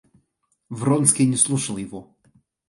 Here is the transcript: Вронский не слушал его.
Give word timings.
Вронский 0.69 1.27
не 1.27 1.35
слушал 1.37 1.77
его. 1.77 2.15